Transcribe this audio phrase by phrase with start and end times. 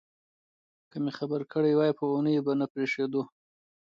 [0.91, 3.21] که مې خبر کړي وای په اوونیو به نه پرېښودو.